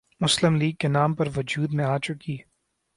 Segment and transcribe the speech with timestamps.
[0.21, 2.37] مسلم لیگ کے نام پر وجود میں آ چکی